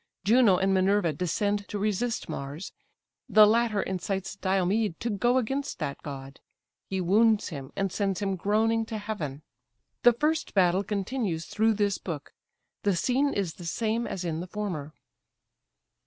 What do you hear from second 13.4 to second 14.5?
the same as in the